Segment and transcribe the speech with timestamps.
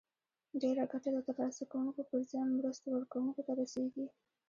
[0.61, 4.05] ډیره ګټه د تر لاسه کوونکو پر ځای مرستو ورکوونکو ته رسیږي.